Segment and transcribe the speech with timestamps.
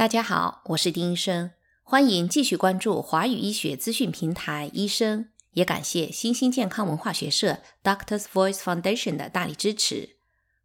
[0.00, 1.50] 大家好，我是丁医生，
[1.82, 10.16] 欢迎继续关注华语医学资讯平台医生，也感谢新兴健康文化学社 Doctors Voice Foundation 的大力支持。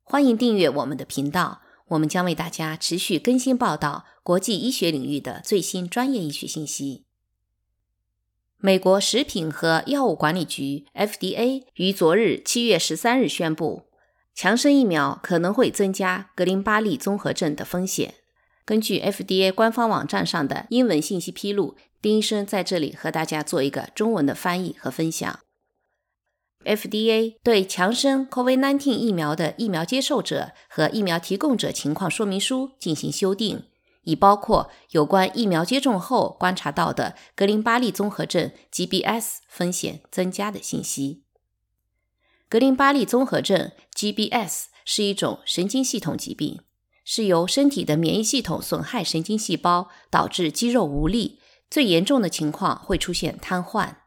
[0.03, 1.59] 欢迎订阅我们的频道，
[1.89, 7.03] 我们将为大家持续更新报道国际医学领域的最新专业医学信息。
[8.59, 13.89] 美国食品和药物管理局 FDA 于昨日七月十三日宣布，
[14.33, 18.13] 强生疫苗可能会增加格林巴利综合症的风险。
[18.65, 25.39] 根据 FDA 官方网站上的英文信息披露，丁医生在这里和大家做一个中文的翻译和分享。
[26.63, 33.65] FDA 对强生 COVID-19 疫苗的疫苗接受者和疫苗提供者情况说明书进行修订，
[34.01, 41.21] 以包括有关疫苗接种后观察到的格林巴利综合症 （GBS） 风险增加的信息。
[42.49, 46.61] 格林巴利综合症 （GBS） 是一种神经系统疾病。
[47.05, 53.97] 是由身体的免疫系统损害神经细胞，导致肌肉无力，最严重的情况会出现瘫痪。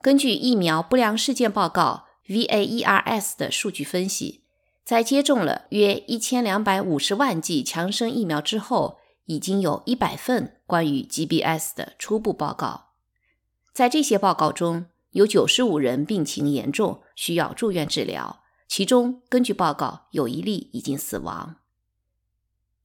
[0.00, 4.42] 根据疫苗不良事件报告 （VAERS） 的数据分析，
[4.84, 12.88] 在接种了约一千两百五十万剂强生疫苗之后，已经有一百份关于 GBS 的初步报告。
[13.72, 21.56] 在这些报告中，有九十五人病情严重，需要住院治疗，其中根据报告有一例已经死亡。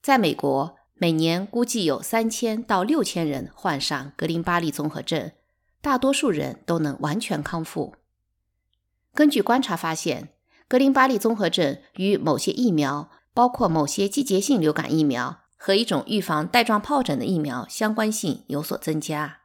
[0.04, 5.32] 在美国，每年估计有三千到六千人患上格林巴利综合症，
[5.80, 7.94] 大多数人都能完全康复。
[9.14, 10.28] 根据观察发现，
[10.68, 19.38] 格林巴利综合症与某些疫苗，包括某些季节性流感疫苗和一种预防带状疱疹的疫苗相关性有所增加。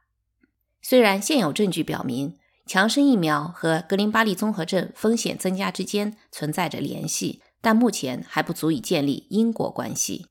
[0.82, 2.36] 虽然现有证据表明
[2.66, 10.26] 强生疫苗和格林巴利综合症风险增加之间存在着联系，但目前还不足以建立因果关系。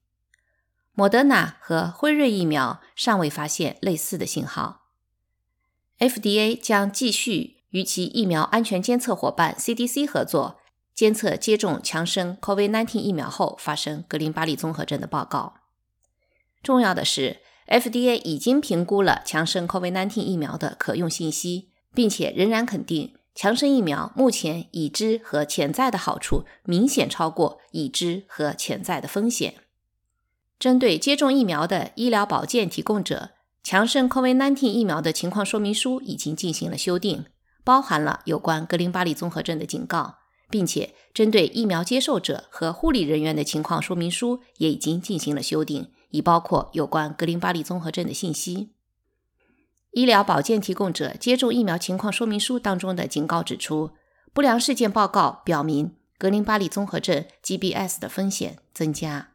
[0.99, 4.81] 莫德纳和辉瑞疫苗尚未发现类似的信号。
[5.97, 10.59] FDA 将继续与其疫苗安全监测伙伴 CDC 合作，
[10.93, 15.53] 监测接种强生 COVID-19 疫苗后发生格林巴利综合症的报告。
[16.61, 17.37] 重要的是
[17.69, 29.53] ，FDA 已经评估了强生 COVID-19 疫苗的可用信息，并且仍然肯定强生疫苗目前已知和潜在的好处明显超过已知和潜在的风险。
[30.59, 33.29] 针对接种疫苗的医疗保健提供者，
[33.63, 37.23] 强生 COVID-19 疫苗的情况说明书已经进行了修订，
[37.63, 40.17] 包含了有关格林巴利综合症的警告，
[40.49, 48.73] 并且针对疫苗接受者和护理人员的情况说明书也已经进行了修订，以包括有关格林巴利综合症的信息。
[49.91, 53.91] 医疗保健提供者接种疫苗情况说明书当中的警告指出，
[54.33, 59.29] 不良事件报告表明格林巴利综合症 （GBS） 的风险增加。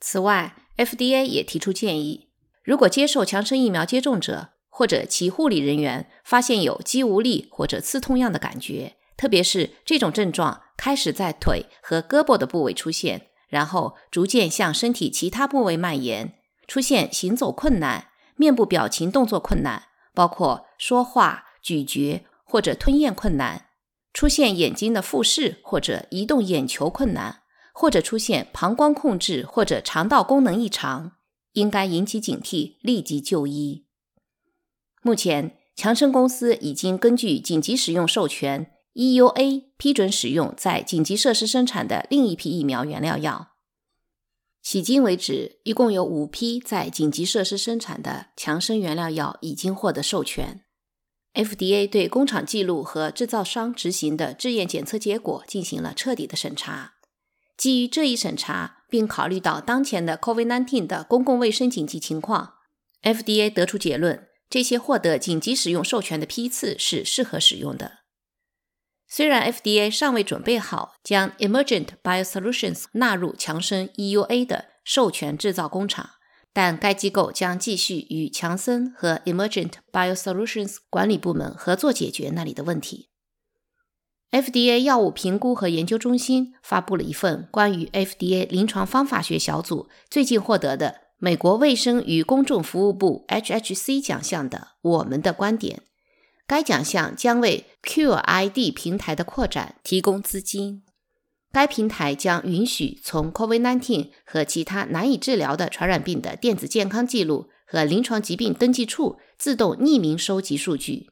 [0.00, 2.28] 此外，FDA 也提出建议：
[2.62, 16.34] 如果接受强生疫苗接种者或者其护理人员发现有肌无力或者刺痛样的感觉，特别是这种症状开始在腿和胳膊的部位出现，然后逐渐向身体其他部位蔓延，
[16.68, 23.66] 出现行走困难、面部表情动作困难，包括说话、咀嚼或者吞咽困难，
[24.12, 27.42] 出现眼睛的复视或者移动眼球困难。
[27.80, 31.12] 或者出现膀胱控制或者肠道功能异常，
[31.52, 33.86] 应该引起警惕，立即就医。
[35.00, 43.50] 目前，强生公司已经根据紧急使用授权 （EUA） 批准使用在紧急设施生产的另一批疫苗原料药。
[44.64, 50.64] 迄今为止，一共有五批在紧急设施生产的强生原料药已经获得授权。
[51.32, 56.94] FDA 对工厂记录和制造商执行的制验检测结果进行了彻底的审查。
[57.58, 62.54] 基于这一审查，并考虑到当前的 COVID-19 的公共卫生紧急情况
[63.02, 67.98] ，FDA 得出结论：这些获得紧急使用授权的批次是适合使用的。
[69.08, 76.10] 虽然 FDA 尚未准备好将 Emergent BioSolutions 纳入强生 EUA 的授权制造工厂，
[76.52, 83.08] 但该机构将继续与强生和 Emergent BioSolutions 管理部门合作解决那里的问题。
[84.30, 95.82] FDA 药物评估和研究中心发布了一份关于 FDA 临床方法学小组最近获得的美国卫生与公众服务部 HHC 奖项的“我们的观点”。
[96.46, 100.82] 该奖项将为 QID 平台的扩展提供资金。
[101.50, 111.08] 该平台将允许从 COVID-19 和其他难以治疗的传染病的电子健康记录和临床疾病登记处自动匿名收集数据。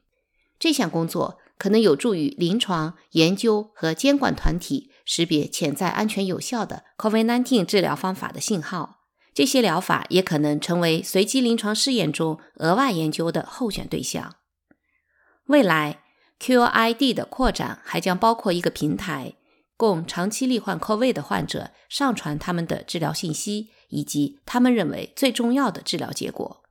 [0.59, 1.39] 这项工作。
[1.57, 9.01] 可能有助于临床研究和监管团体识别潜在安全有效的 COVID-19 治疗方法的信号，
[9.33, 14.35] 这些疗法也可能成为随机临床试验中额外研究的候选对象。
[15.45, 16.03] 未来
[16.39, 19.33] ，QID 的扩展还将包括一个平台，
[19.75, 26.63] 供长期罹患 COVID 的患者上传他们的治疗信息以及他们认为最重要的治疗结果。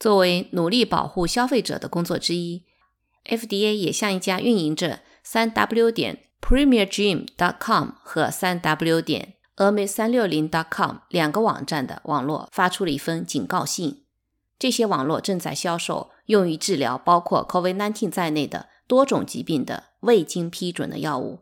[0.00, 2.64] 作为努力保护消费者的工作之一
[3.24, 14.04] ，FDA 也向一家运营着三 W 点 PremierGym.com 和三 W 点 Ermi 三六零 .com 两个网站的网络发出了一封警告信。
[14.58, 21.40] 这些网络正在销售用于治疗包括 COVID-19 在内的多种疾病的未经批准的药物。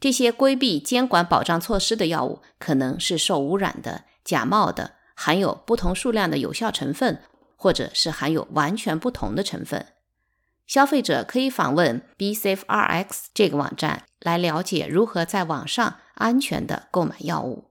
[0.00, 7.20] 这些规避监管保障措施的药物可能是受污染的、假冒的、含有不同数量的有效成分。
[7.58, 9.84] 或者是含有完全不同的成分。
[10.68, 17.70] 消费者可以访问 BSafeRx 这个网站来了解如何在网上安全的购买药物。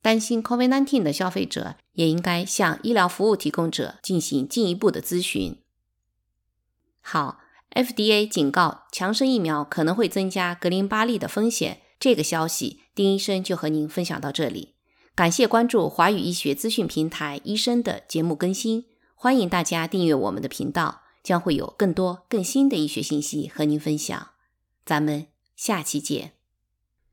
[0.00, 5.58] 担心 COVID-19 的消费者也应该向医疗服务提供者进行进一步的咨询。
[7.00, 7.40] 好
[7.70, 11.82] ，FDA 警告强生疫苗可能会增加格林巴利的风险。
[12.00, 14.74] 这个消息，丁医生就和您分享到这里。
[15.14, 18.86] 感谢关注华语医学资讯平台医生的节目更新。
[19.14, 24.28] 欢迎大家订阅我们的频道，将会有更多更新的医学信息和您分享。
[24.84, 25.26] 咱们
[25.56, 26.33] 下期见。